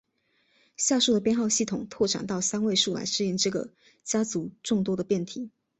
[0.77, 3.69] 下述的编号系统拓展到三位数来适应这个
[4.03, 5.51] 家族众多的变体。